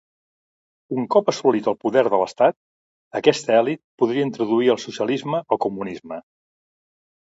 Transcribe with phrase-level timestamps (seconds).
[0.95, 2.59] Un cop assolit el poder de l'estat,
[3.23, 6.25] aquesta elit podria introduir el socialisme o comunisme.